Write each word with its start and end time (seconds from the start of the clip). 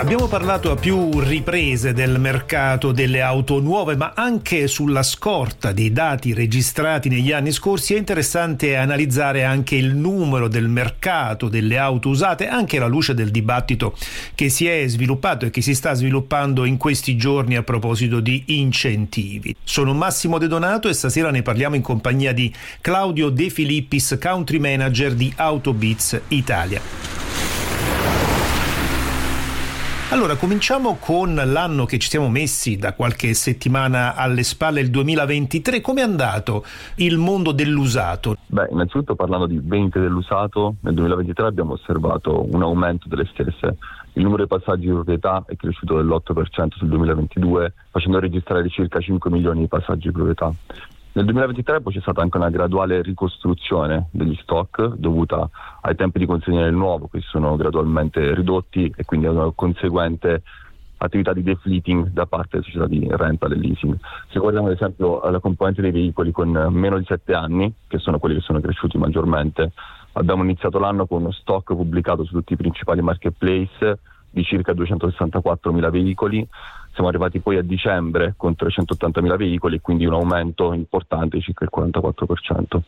Abbiamo 0.00 0.28
parlato 0.28 0.70
a 0.70 0.76
più 0.76 1.20
riprese 1.20 1.92
del 1.92 2.18
mercato 2.18 2.90
delle 2.90 3.20
auto 3.20 3.60
nuove, 3.60 3.96
ma 3.96 4.14
anche 4.16 4.66
sulla 4.66 5.02
scorta 5.02 5.72
dei 5.72 5.92
dati 5.92 6.32
registrati 6.32 7.10
negli 7.10 7.32
anni 7.32 7.52
scorsi 7.52 7.92
è 7.92 7.98
interessante 7.98 8.76
analizzare 8.76 9.44
anche 9.44 9.76
il 9.76 9.94
numero 9.94 10.48
del 10.48 10.68
mercato 10.68 11.50
delle 11.50 11.76
auto 11.76 12.08
usate, 12.08 12.48
anche 12.48 12.78
alla 12.78 12.86
luce 12.86 13.12
del 13.12 13.30
dibattito 13.30 13.94
che 14.34 14.48
si 14.48 14.66
è 14.66 14.88
sviluppato 14.88 15.44
e 15.44 15.50
che 15.50 15.60
si 15.60 15.74
sta 15.74 15.92
sviluppando 15.92 16.64
in 16.64 16.78
questi 16.78 17.14
giorni 17.18 17.56
a 17.56 17.62
proposito 17.62 18.20
di 18.20 18.42
incentivi. 18.46 19.54
Sono 19.62 19.92
Massimo 19.92 20.38
De 20.38 20.48
Donato 20.48 20.88
e 20.88 20.94
stasera 20.94 21.30
ne 21.30 21.42
parliamo 21.42 21.76
in 21.76 21.82
compagnia 21.82 22.32
di 22.32 22.50
Claudio 22.80 23.28
De 23.28 23.50
Filippis, 23.50 24.16
country 24.18 24.58
manager 24.58 25.12
di 25.12 25.30
Autobits 25.36 26.18
Italia. 26.28 27.09
Allora, 30.12 30.34
cominciamo 30.34 30.96
con 30.96 31.36
l'anno 31.36 31.84
che 31.84 31.96
ci 31.98 32.08
siamo 32.08 32.28
messi 32.28 32.76
da 32.76 32.94
qualche 32.94 33.32
settimana 33.32 34.16
alle 34.16 34.42
spalle, 34.42 34.80
il 34.80 34.90
2023. 34.90 35.80
Come 35.80 36.00
è 36.00 36.02
andato 36.02 36.64
il 36.96 37.16
mondo 37.16 37.52
dell'usato? 37.52 38.34
Beh, 38.46 38.70
innanzitutto 38.72 39.14
parlando 39.14 39.46
di 39.46 39.60
vendite 39.62 40.00
dell'usato, 40.00 40.74
nel 40.80 40.94
2023 40.94 41.46
abbiamo 41.46 41.74
osservato 41.74 42.44
un 42.52 42.60
aumento 42.60 43.06
delle 43.06 43.24
stesse. 43.30 43.76
Il 44.14 44.24
numero 44.24 44.42
di 44.42 44.48
passaggi 44.48 44.86
di 44.86 44.92
proprietà 44.92 45.44
è 45.46 45.54
cresciuto 45.54 45.94
dell'8% 45.94 46.70
sul 46.76 46.88
2022, 46.88 47.72
facendo 47.92 48.18
registrare 48.18 48.68
circa 48.68 48.98
5 48.98 49.30
milioni 49.30 49.60
di 49.60 49.68
passaggi 49.68 50.08
di 50.08 50.12
proprietà. 50.12 50.52
Nel 51.20 51.28
2023 51.28 51.82
poi 51.82 51.92
c'è 51.92 52.00
stata 52.00 52.22
anche 52.22 52.38
una 52.38 52.48
graduale 52.48 53.02
ricostruzione 53.02 54.08
degli 54.10 54.34
stock 54.40 54.94
dovuta 54.94 55.50
ai 55.82 55.94
tempi 55.94 56.18
di 56.18 56.24
consegna 56.24 56.62
del 56.62 56.72
nuovo 56.72 57.08
che 57.08 57.20
si 57.20 57.26
sono 57.28 57.56
gradualmente 57.56 58.34
ridotti 58.34 58.90
e 58.96 59.04
quindi 59.04 59.26
a 59.26 59.32
una 59.32 59.52
conseguente 59.54 60.42
attività 60.96 61.34
di 61.34 61.42
defleeting 61.42 62.08
da 62.08 62.24
parte 62.24 62.48
delle 62.52 62.62
società 62.62 62.86
di 62.86 63.06
rental 63.10 63.52
e 63.52 63.56
leasing. 63.56 63.98
Se 64.30 64.38
guardiamo 64.38 64.68
ad 64.68 64.72
esempio 64.72 65.20
la 65.28 65.40
componente 65.40 65.82
dei 65.82 65.90
veicoli 65.90 66.32
con 66.32 66.52
meno 66.70 66.96
di 66.96 67.04
7 67.04 67.34
anni, 67.34 67.70
che 67.86 67.98
sono 67.98 68.18
quelli 68.18 68.36
che 68.36 68.40
sono 68.40 68.60
cresciuti 68.60 68.96
maggiormente, 68.96 69.72
abbiamo 70.12 70.42
iniziato 70.42 70.78
l'anno 70.78 71.04
con 71.04 71.20
uno 71.20 71.32
stock 71.32 71.74
pubblicato 71.74 72.24
su 72.24 72.32
tutti 72.32 72.54
i 72.54 72.56
principali 72.56 73.02
marketplace 73.02 73.98
di 74.30 74.44
circa 74.44 74.72
264.000 74.72 75.90
veicoli, 75.90 76.48
siamo 76.92 77.08
arrivati 77.08 77.40
poi 77.40 77.56
a 77.56 77.62
dicembre 77.62 78.34
con 78.36 78.54
380.000 78.58 79.36
veicoli, 79.36 79.80
quindi 79.80 80.06
un 80.06 80.14
aumento 80.14 80.72
importante 80.72 81.36
di 81.36 81.42
circa 81.42 81.64
il 81.64 81.70
44%. 81.74 82.80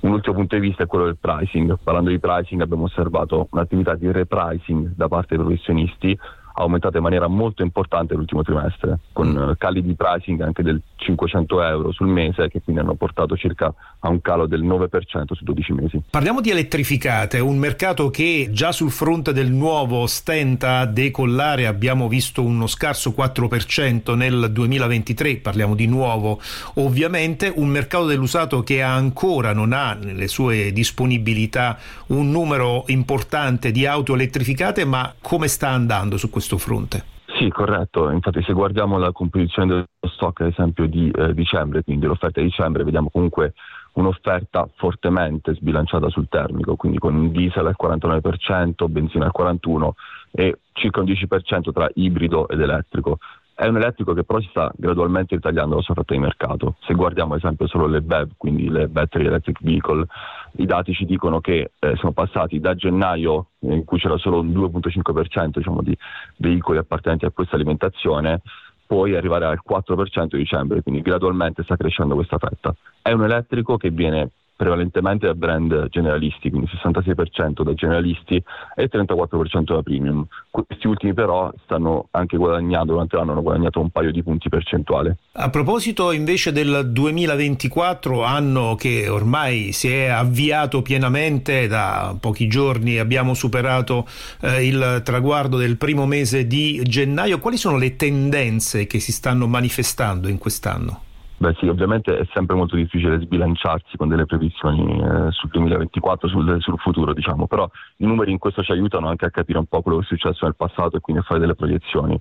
Un 0.00 0.12
ultimo 0.12 0.34
punto 0.34 0.54
di 0.54 0.60
vista 0.60 0.84
è 0.84 0.86
quello 0.86 1.06
del 1.06 1.16
pricing. 1.20 1.76
Parlando 1.82 2.10
di 2.10 2.18
pricing 2.18 2.60
abbiamo 2.60 2.84
osservato 2.84 3.48
un'attività 3.50 3.94
di 3.94 4.10
repricing 4.10 4.92
da 4.94 5.08
parte 5.08 5.36
dei 5.36 5.44
professionisti 5.44 6.18
aumentate 6.58 6.96
in 6.96 7.02
maniera 7.02 7.28
molto 7.28 7.62
importante 7.62 8.14
l'ultimo 8.14 8.42
trimestre, 8.42 8.98
con 9.12 9.28
mm. 9.28 9.52
cali 9.58 9.82
di 9.82 9.94
pricing 9.94 10.40
anche 10.40 10.62
del 10.62 10.80
500 10.96 11.62
euro 11.62 11.92
sul 11.92 12.08
mese, 12.08 12.48
che 12.48 12.60
quindi 12.62 12.82
hanno 12.82 12.94
portato 12.94 13.36
circa 13.36 13.72
a 14.00 14.08
un 14.08 14.20
calo 14.20 14.46
del 14.46 14.64
9% 14.64 15.32
su 15.32 15.44
12 15.44 15.72
mesi. 15.72 16.02
Parliamo 16.10 16.40
di 16.40 16.50
elettrificate, 16.50 17.38
un 17.38 17.58
mercato 17.58 18.10
che 18.10 18.48
già 18.50 18.72
sul 18.72 18.90
fronte 18.90 19.32
del 19.32 19.50
nuovo 19.50 20.06
stenta 20.06 20.78
a 20.78 20.86
decollare, 20.86 21.66
abbiamo 21.66 22.08
visto 22.08 22.42
uno 22.42 22.66
scarso 22.66 23.14
4% 23.16 24.14
nel 24.16 24.50
2023, 24.50 25.36
parliamo 25.36 25.74
di 25.74 25.86
nuovo 25.86 26.40
ovviamente, 26.74 27.52
un 27.54 27.68
mercato 27.68 28.06
dell'usato 28.06 28.62
che 28.62 28.82
ancora 28.82 29.52
non 29.52 29.72
ha 29.72 29.94
nelle 29.94 30.28
sue 30.28 30.72
disponibilità 30.72 31.78
un 32.08 32.30
numero 32.30 32.84
importante 32.88 33.70
di 33.70 33.86
auto 33.86 34.14
elettrificate, 34.14 34.84
ma 34.84 35.14
come 35.20 35.48
sta 35.48 35.68
andando 35.68 36.16
su 36.16 36.30
questo 36.30 36.47
questo 36.48 36.56
fronte. 36.56 37.04
Sì, 37.38 37.50
corretto. 37.50 38.10
Infatti 38.10 38.42
se 38.42 38.54
guardiamo 38.54 38.96
la 38.96 39.12
composizione 39.12 39.68
dello 39.68 39.86
stock, 40.14 40.40
ad 40.40 40.48
esempio, 40.48 40.86
di 40.86 41.10
eh, 41.10 41.34
dicembre, 41.34 41.84
quindi 41.84 42.06
l'offerta 42.06 42.40
di 42.40 42.46
dicembre, 42.46 42.84
vediamo 42.84 43.10
comunque 43.10 43.52
un'offerta 43.92 44.68
fortemente 44.76 45.54
sbilanciata 45.54 46.08
sul 46.08 46.28
termico, 46.28 46.76
quindi 46.76 46.98
con 46.98 47.30
diesel 47.30 47.66
al 47.66 47.76
49%, 47.80 48.88
benzina 48.88 49.26
al 49.26 49.32
41% 49.36 49.90
e 50.32 50.58
circa 50.72 51.00
un 51.00 51.06
10% 51.06 51.72
tra 51.72 51.88
ibrido 51.94 52.48
ed 52.48 52.60
elettrico. 52.60 53.18
È 53.54 53.66
un 53.66 53.76
elettrico 53.76 54.14
che 54.14 54.24
però 54.24 54.40
si 54.40 54.48
sta 54.50 54.72
gradualmente 54.74 55.34
ritagliando 55.34 55.76
la 55.76 55.82
sua 55.82 55.94
fetta 55.94 56.14
di 56.14 56.20
mercato. 56.20 56.76
Se 56.80 56.94
guardiamo 56.94 57.34
ad 57.34 57.40
esempio 57.40 57.66
solo 57.66 57.86
le 57.86 58.00
BEV, 58.00 58.30
quindi 58.36 58.70
le 58.70 58.88
Battery 58.88 59.26
Electric 59.26 59.58
Vehicle, 59.60 60.06
i 60.58 60.66
dati 60.66 60.92
ci 60.92 61.04
dicono 61.04 61.40
che 61.40 61.72
eh, 61.78 61.94
siamo 61.96 62.12
passati 62.12 62.60
da 62.60 62.74
gennaio, 62.74 63.48
eh, 63.60 63.74
in 63.74 63.84
cui 63.84 63.98
c'era 63.98 64.16
solo 64.18 64.40
un 64.40 64.50
2,5% 64.50 65.58
diciamo, 65.58 65.82
di 65.82 65.96
veicoli 66.36 66.78
appartenenti 66.78 67.24
a 67.24 67.30
questa 67.30 67.56
alimentazione, 67.56 68.42
poi 68.86 69.14
arrivare 69.14 69.44
al 69.44 69.60
4% 69.68 70.26
di 70.28 70.38
dicembre, 70.38 70.82
quindi 70.82 71.02
gradualmente 71.02 71.62
sta 71.62 71.76
crescendo 71.76 72.14
questa 72.14 72.38
fetta. 72.38 72.74
È 73.02 73.12
un 73.12 73.24
elettrico 73.24 73.76
che 73.76 73.90
viene 73.90 74.30
prevalentemente 74.58 75.26
da 75.26 75.34
brand 75.34 75.88
generalisti, 75.88 76.50
quindi 76.50 76.68
66% 76.82 77.62
da 77.62 77.74
generalisti 77.74 78.42
e 78.74 78.88
34% 78.88 79.72
da 79.72 79.82
premium. 79.82 80.26
Questi 80.50 80.88
ultimi 80.88 81.14
però 81.14 81.52
stanno 81.62 82.08
anche 82.10 82.36
guadagnando, 82.36 82.90
durante 82.90 83.14
l'anno 83.14 83.30
hanno 83.30 83.42
guadagnato 83.42 83.78
un 83.80 83.90
paio 83.90 84.10
di 84.10 84.20
punti 84.24 84.48
percentuali. 84.48 85.14
A 85.34 85.48
proposito 85.50 86.10
invece 86.10 86.50
del 86.50 86.90
2024, 86.90 88.24
anno 88.24 88.74
che 88.74 89.08
ormai 89.08 89.70
si 89.70 89.92
è 89.92 90.06
avviato 90.08 90.82
pienamente, 90.82 91.68
da 91.68 92.16
pochi 92.18 92.48
giorni 92.48 92.98
abbiamo 92.98 93.34
superato 93.34 94.08
eh, 94.40 94.66
il 94.66 95.02
traguardo 95.04 95.56
del 95.56 95.76
primo 95.76 96.04
mese 96.04 96.48
di 96.48 96.82
gennaio, 96.82 97.38
quali 97.38 97.56
sono 97.56 97.76
le 97.76 97.94
tendenze 97.94 98.88
che 98.88 98.98
si 98.98 99.12
stanno 99.12 99.46
manifestando 99.46 100.26
in 100.26 100.38
quest'anno? 100.38 101.02
Beh 101.40 101.54
sì, 101.60 101.68
ovviamente 101.68 102.18
è 102.18 102.26
sempre 102.32 102.56
molto 102.56 102.74
difficile 102.74 103.20
sbilanciarsi 103.20 103.96
con 103.96 104.08
delle 104.08 104.26
previsioni 104.26 105.00
eh, 105.00 105.30
sul 105.30 105.48
2024, 105.50 106.28
sul, 106.28 106.60
sul, 106.60 106.76
futuro 106.78 107.12
diciamo, 107.12 107.46
però 107.46 107.70
i 107.98 108.06
numeri 108.06 108.32
in 108.32 108.38
questo 108.38 108.64
ci 108.64 108.72
aiutano 108.72 109.08
anche 109.08 109.26
a 109.26 109.30
capire 109.30 109.58
un 109.58 109.66
po' 109.66 109.80
quello 109.80 109.98
che 109.98 110.04
è 110.04 110.06
successo 110.08 110.46
nel 110.46 110.56
passato 110.56 110.96
e 110.96 111.00
quindi 111.00 111.22
a 111.22 111.24
fare 111.24 111.38
delle 111.38 111.54
proiezioni. 111.54 112.18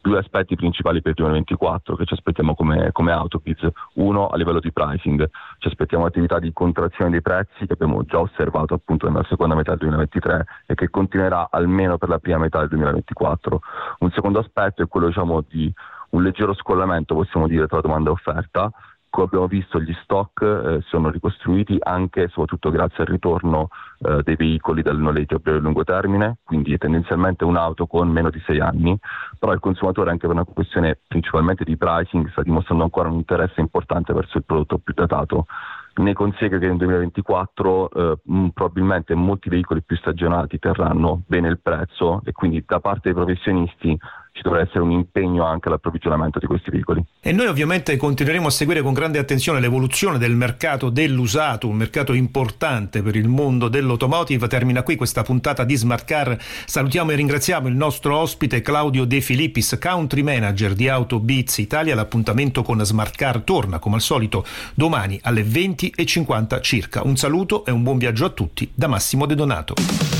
Due 0.00 0.18
aspetti 0.18 0.54
principali 0.54 1.02
per 1.02 1.10
il 1.10 1.16
2024 1.16 1.96
che 1.96 2.04
ci 2.04 2.14
aspettiamo 2.14 2.54
come, 2.54 2.92
come 2.92 3.10
Autobiz. 3.10 3.58
Uno 3.94 4.28
a 4.28 4.36
livello 4.36 4.60
di 4.60 4.70
pricing, 4.70 5.28
ci 5.58 5.66
aspettiamo 5.66 6.04
attività 6.04 6.38
di 6.38 6.52
contrazione 6.52 7.10
dei 7.10 7.22
prezzi 7.22 7.66
che 7.66 7.72
abbiamo 7.72 8.04
già 8.04 8.20
osservato 8.20 8.74
appunto 8.74 9.08
nella 9.08 9.26
seconda 9.28 9.56
metà 9.56 9.70
del 9.70 9.88
2023 9.88 10.46
e 10.66 10.74
che 10.76 10.90
continuerà 10.90 11.48
almeno 11.50 11.98
per 11.98 12.08
la 12.08 12.20
prima 12.20 12.38
metà 12.38 12.60
del 12.60 12.68
2024. 12.68 13.60
Un 13.98 14.10
secondo 14.12 14.38
aspetto 14.38 14.84
è 14.84 14.86
quello 14.86 15.08
diciamo 15.08 15.42
di 15.48 15.74
un 16.10 16.22
leggero 16.22 16.54
scollamento, 16.54 17.14
possiamo 17.14 17.46
dire, 17.46 17.66
tra 17.66 17.80
domanda 17.80 18.10
e 18.10 18.12
offerta. 18.12 18.70
Come 19.10 19.26
abbiamo 19.26 19.48
visto 19.48 19.80
gli 19.80 19.92
stock 20.04 20.40
eh, 20.40 20.80
sono 20.82 21.10
ricostruiti 21.10 21.76
anche 21.80 22.22
e 22.22 22.28
soprattutto 22.28 22.70
grazie 22.70 23.02
al 23.02 23.08
ritorno 23.08 23.68
eh, 23.98 24.22
dei 24.22 24.36
veicoli 24.36 24.82
dal 24.82 25.00
noleggio 25.00 25.34
a 25.34 25.38
breve 25.40 25.58
e 25.58 25.60
lungo 25.60 25.82
termine, 25.82 26.36
quindi 26.44 26.78
tendenzialmente 26.78 27.44
un'auto 27.44 27.88
con 27.88 28.08
meno 28.08 28.30
di 28.30 28.40
sei 28.46 28.60
anni, 28.60 28.96
però 29.36 29.52
il 29.52 29.58
consumatore 29.58 30.10
anche 30.10 30.28
per 30.28 30.36
una 30.36 30.44
questione 30.44 31.00
principalmente 31.08 31.64
di 31.64 31.76
pricing 31.76 32.30
sta 32.30 32.42
dimostrando 32.42 32.84
ancora 32.84 33.08
un 33.08 33.16
interesse 33.16 33.60
importante 33.60 34.12
verso 34.12 34.38
il 34.38 34.44
prodotto 34.44 34.78
più 34.78 34.94
datato 34.94 35.46
ne 35.94 36.12
consegue 36.12 36.58
che 36.58 36.66
nel 36.66 36.76
2024 36.76 37.90
eh, 37.90 38.18
probabilmente 38.54 39.14
molti 39.14 39.48
veicoli 39.48 39.82
più 39.82 39.96
stagionati 39.96 40.58
terranno 40.58 41.22
bene 41.26 41.48
il 41.48 41.60
prezzo 41.60 42.22
e 42.24 42.32
quindi 42.32 42.62
da 42.66 42.80
parte 42.80 43.12
dei 43.12 43.14
professionisti 43.14 43.98
ci 44.32 44.42
dovrà 44.42 44.60
essere 44.60 44.80
un 44.80 44.92
impegno 44.92 45.44
anche 45.44 45.68
all'approvvigionamento 45.68 46.38
di 46.38 46.46
questi 46.46 46.70
veicoli. 46.70 47.04
E 47.20 47.32
noi 47.32 47.46
ovviamente 47.46 47.96
continueremo 47.96 48.46
a 48.46 48.50
seguire 48.50 48.80
con 48.80 48.92
grande 48.92 49.18
attenzione 49.18 49.60
l'evoluzione 49.60 50.18
del 50.18 50.34
mercato 50.34 50.88
dell'usato, 50.88 51.68
un 51.68 51.76
mercato 51.76 52.12
importante 52.12 53.02
per 53.02 53.16
il 53.16 53.28
mondo 53.28 53.68
dell'automotive. 53.68 54.48
Termina 54.48 54.82
qui 54.82 54.96
questa 54.96 55.22
puntata 55.22 55.64
di 55.64 55.76
Smart 55.76 56.04
Car. 56.04 56.36
Salutiamo 56.40 57.10
e 57.10 57.16
ringraziamo 57.16 57.68
il 57.68 57.74
nostro 57.74 58.16
ospite 58.16 58.62
Claudio 58.62 59.04
De 59.04 59.20
Filippis, 59.20 59.78
country 59.80 60.22
manager 60.22 60.74
di 60.74 60.88
Auto 60.88 61.20
Beats 61.20 61.58
Italia. 61.58 61.94
L'appuntamento 61.94 62.62
con 62.62 62.82
Smart 62.84 63.14
Car 63.16 63.40
torna 63.40 63.78
come 63.78 63.96
al 63.96 64.00
solito 64.00 64.44
domani 64.74 65.18
alle 65.22 65.42
20.50 65.42 66.60
circa. 66.62 67.02
Un 67.04 67.16
saluto 67.16 67.64
e 67.64 67.70
un 67.70 67.82
buon 67.82 67.98
viaggio 67.98 68.24
a 68.24 68.30
tutti 68.30 68.70
da 68.74 68.86
Massimo 68.86 69.26
De 69.26 69.34
Donato. 69.34 70.19